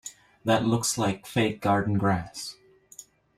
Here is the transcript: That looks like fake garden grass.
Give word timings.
That 0.45 0.65
looks 0.65 0.97
like 0.97 1.27
fake 1.27 1.61
garden 1.61 1.99
grass. 1.99 2.55